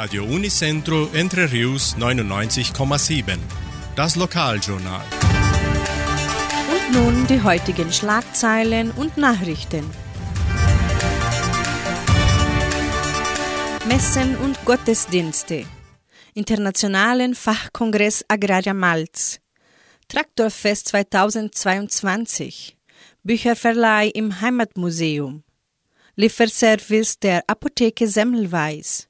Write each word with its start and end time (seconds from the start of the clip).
Radio 0.00 0.24
Unicentro 0.24 1.10
Entre 1.12 1.52
Rius 1.52 1.94
99,7. 1.98 3.36
Das 3.94 4.16
Lokaljournal. 4.16 5.04
Und 6.72 6.94
nun 6.94 7.26
die 7.26 7.42
heutigen 7.42 7.92
Schlagzeilen 7.92 8.92
und 8.92 9.18
Nachrichten. 9.18 9.84
Messen 13.86 14.38
und 14.38 14.64
Gottesdienste. 14.64 15.66
Internationalen 16.32 17.34
Fachkongress 17.34 18.24
Agraria 18.26 18.72
Malz. 18.72 19.38
Traktorfest 20.08 20.88
2022. 20.88 22.78
Bücherverleih 23.22 24.08
im 24.08 24.40
Heimatmuseum. 24.40 25.42
Lieferservice 26.16 27.18
der 27.18 27.44
Apotheke 27.46 28.08
Semmelweis. 28.08 29.09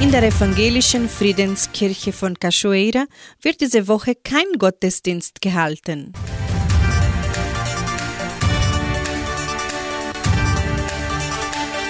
In 0.00 0.10
der 0.10 0.22
evangelischen 0.22 1.10
Friedenskirche 1.10 2.14
von 2.14 2.32
Cachoeira 2.38 3.04
wird 3.42 3.60
diese 3.60 3.86
Woche 3.86 4.14
kein 4.14 4.46
Gottesdienst 4.58 5.42
gehalten. 5.42 6.14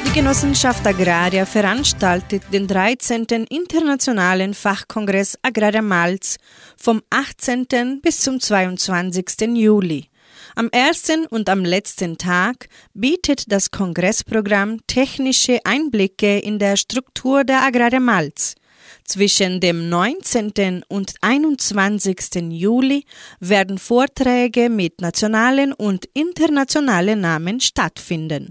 Die 0.04 0.12
Genossenschaft 0.12 0.84
Agraria 0.84 1.46
veranstaltet 1.46 2.42
den 2.52 2.66
13. 2.66 3.26
Internationalen 3.48 4.54
Fachkongress 4.54 5.38
Agraria 5.42 5.80
Malz 5.80 6.38
vom 6.76 7.02
18. 7.10 8.00
bis 8.02 8.22
zum 8.22 8.40
22. 8.40 9.54
Juli. 9.54 10.08
Am 10.56 10.68
ersten 10.72 11.26
und 11.26 11.48
am 11.48 11.64
letzten 11.64 12.18
Tag 12.18 12.68
bietet 12.92 13.52
das 13.52 13.70
Kongressprogramm 13.70 14.78
technische 14.86 15.60
Einblicke 15.64 16.38
in 16.38 16.58
der 16.58 16.76
Struktur 16.76 17.44
der 17.44 17.62
Agraria 17.62 18.00
Malz. 18.00 18.56
Zwischen 19.04 19.60
dem 19.60 19.88
19. 19.88 20.84
und 20.88 21.14
21. 21.20 22.50
Juli 22.50 23.04
werden 23.38 23.78
Vorträge 23.78 24.68
mit 24.68 25.00
nationalen 25.00 25.72
und 25.72 26.06
internationalen 26.14 27.20
Namen 27.20 27.60
stattfinden. 27.60 28.50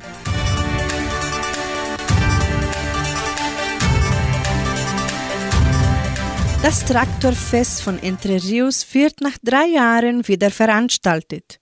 Das 6.62 6.86
Traktorfest 6.86 7.82
von 7.82 7.98
Entre 8.00 8.36
Rios 8.44 8.86
wird 8.94 9.22
nach 9.22 9.38
drei 9.42 9.66
Jahren 9.68 10.28
wieder 10.28 10.52
veranstaltet. 10.52 11.60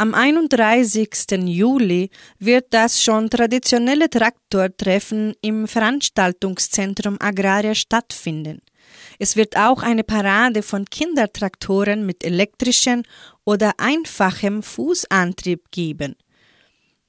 Am 0.00 0.14
31. 0.14 1.46
Juli 1.46 2.08
wird 2.38 2.68
das 2.70 3.02
schon 3.02 3.28
traditionelle 3.28 4.08
Traktortreffen 4.08 5.34
im 5.42 5.68
Veranstaltungszentrum 5.68 7.18
Agraria 7.20 7.74
stattfinden. 7.74 8.62
Es 9.18 9.36
wird 9.36 9.58
auch 9.58 9.82
eine 9.82 10.02
Parade 10.02 10.62
von 10.62 10.86
Kindertraktoren 10.86 12.06
mit 12.06 12.24
elektrischen 12.24 13.02
oder 13.44 13.74
einfachem 13.76 14.62
Fußantrieb 14.62 15.70
geben. 15.70 16.16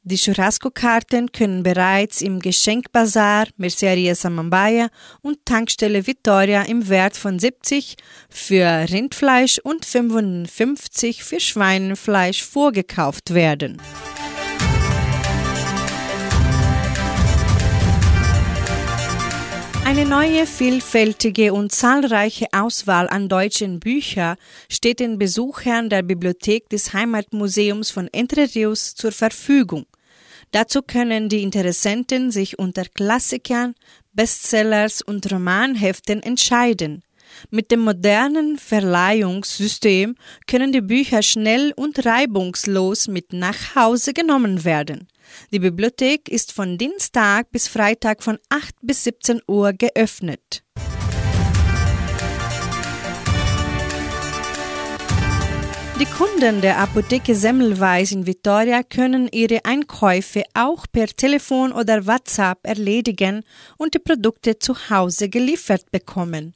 Die 0.03 0.17
Churrasco-Karten 0.17 1.31
können 1.31 1.61
bereits 1.61 2.23
im 2.23 2.39
Geschenkbazar 2.39 3.45
Merceria 3.57 4.15
Samambaya 4.15 4.87
und 5.21 5.45
Tankstelle 5.45 6.07
Vittoria 6.07 6.63
im 6.63 6.89
Wert 6.89 7.15
von 7.15 7.37
70 7.37 7.97
für 8.27 8.65
Rindfleisch 8.89 9.59
und 9.59 9.85
55 9.85 11.23
für 11.23 11.39
Schweinefleisch 11.39 12.41
vorgekauft 12.41 13.35
werden. 13.35 13.79
Eine 19.85 20.05
neue, 20.05 20.47
vielfältige 20.47 21.53
und 21.53 21.71
zahlreiche 21.73 22.47
Auswahl 22.53 23.07
an 23.09 23.29
deutschen 23.29 23.79
Büchern 23.79 24.37
steht 24.67 24.99
den 24.99 25.19
Besuchern 25.19 25.89
der 25.89 26.01
Bibliothek 26.01 26.69
des 26.69 26.93
Heimatmuseums 26.93 27.91
von 27.91 28.07
Entre 28.07 28.47
Rios 28.55 28.95
zur 28.95 29.11
Verfügung. 29.11 29.85
Dazu 30.51 30.81
können 30.81 31.29
die 31.29 31.43
Interessenten 31.43 32.31
sich 32.31 32.59
unter 32.59 32.83
Klassikern, 32.83 33.73
Bestsellers 34.13 35.01
und 35.01 35.31
Romanheften 35.31 36.21
entscheiden. 36.21 37.03
Mit 37.49 37.71
dem 37.71 37.79
modernen 37.79 38.57
Verleihungssystem 38.57 40.15
können 40.47 40.73
die 40.73 40.81
Bücher 40.81 41.21
schnell 41.21 41.71
und 41.75 42.05
reibungslos 42.05 43.07
mit 43.07 43.31
nach 43.31 43.75
Hause 43.75 44.13
genommen 44.13 44.65
werden. 44.65 45.07
Die 45.51 45.59
Bibliothek 45.59 46.27
ist 46.27 46.51
von 46.51 46.77
Dienstag 46.77 47.49
bis 47.51 47.69
Freitag 47.69 48.21
von 48.21 48.37
8 48.49 48.75
bis 48.81 49.05
17 49.05 49.41
Uhr 49.47 49.71
geöffnet. 49.71 50.63
Die 56.01 56.07
Kunden 56.07 56.61
der 56.61 56.79
Apotheke 56.79 57.35
Semmelweis 57.35 58.11
in 58.11 58.25
Vitoria 58.25 58.81
können 58.81 59.29
ihre 59.31 59.63
Einkäufe 59.65 60.41
auch 60.55 60.87
per 60.91 61.05
Telefon 61.05 61.71
oder 61.71 62.07
WhatsApp 62.07 62.57
erledigen 62.63 63.43
und 63.77 63.93
die 63.93 63.99
Produkte 63.99 64.57
zu 64.57 64.89
Hause 64.89 65.29
geliefert 65.29 65.91
bekommen. 65.91 66.55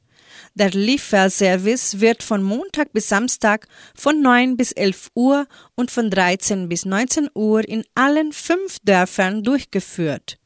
Der 0.56 0.70
Lieferservice 0.70 2.00
wird 2.00 2.24
von 2.24 2.42
Montag 2.42 2.92
bis 2.92 3.08
Samstag 3.08 3.68
von 3.94 4.20
9 4.20 4.56
bis 4.56 4.72
11 4.72 5.10
Uhr 5.14 5.46
und 5.76 5.92
von 5.92 6.10
13 6.10 6.68
bis 6.68 6.84
19 6.84 7.30
Uhr 7.32 7.68
in 7.68 7.84
allen 7.94 8.32
fünf 8.32 8.80
Dörfern 8.82 9.44
durchgeführt. 9.44 10.38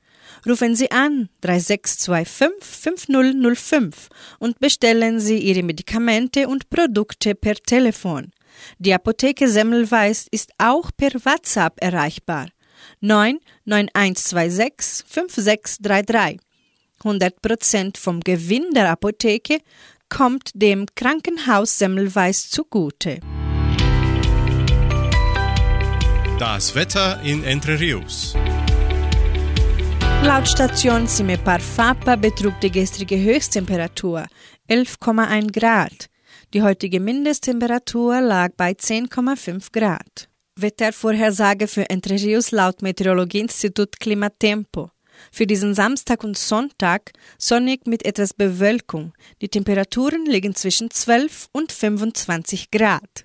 Rufen 0.47 0.77
Sie 0.77 0.91
an 0.91 1.31
3625 1.41 2.49
5005 2.62 4.09
und 4.39 4.60
bestellen 4.60 5.21
Sie 5.21 5.39
Ihre 5.39 5.62
Medikamente 5.62 6.49
und 6.49 6.69
Produkte 6.69 7.34
per 7.34 7.55
Telefon. 7.55 8.33
Die 8.78 8.94
Apotheke 8.94 9.49
Semmelweis 9.49 10.27
ist 10.31 10.53
auch 10.59 10.91
per 10.97 11.12
WhatsApp 11.25 11.83
erreichbar. 11.83 12.49
99126 13.00 15.05
5633. 15.06 16.41
100% 17.03 17.99
vom 17.99 18.21
Gewinn 18.21 18.71
der 18.75 18.91
Apotheke 18.91 19.59
kommt 20.09 20.50
dem 20.55 20.87
Krankenhaus 20.94 21.78
Semmelweis 21.78 22.50
zugute. 22.50 23.21
Das 26.39 26.75
Wetter 26.75 27.21
in 27.22 27.44
Entre 27.44 27.78
Rios. 27.78 28.34
Laut 30.22 30.47
Station 30.47 31.06
Cimepar 31.06 31.60
Fapa 31.60 32.16
betrug 32.16 32.60
die 32.60 32.71
gestrige 32.71 33.16
Höchsttemperatur 33.16 34.27
11,1 34.69 35.53
Grad. 35.53 36.10
Die 36.53 36.62
heutige 36.62 36.99
Mindesttemperatur 36.99 38.21
lag 38.21 38.50
bei 38.56 38.72
10,5 38.72 39.71
Grad. 39.71 40.28
Wettervorhersage 40.56 41.69
für 41.69 41.88
Entre 41.88 42.15
Rios 42.15 42.50
laut 42.50 42.83
Meteorologieinstitut 42.83 44.00
Klimatempo. 44.00 44.91
Für 45.31 45.47
diesen 45.47 45.75
Samstag 45.75 46.25
und 46.25 46.37
Sonntag 46.37 47.13
sonnig 47.39 47.86
mit 47.86 48.04
etwas 48.04 48.34
Bewölkung. 48.34 49.13
Die 49.41 49.48
Temperaturen 49.48 50.27
liegen 50.27 50.57
zwischen 50.57 50.91
12 50.91 51.51
und 51.53 51.71
25 51.71 52.72
Grad. 52.72 53.24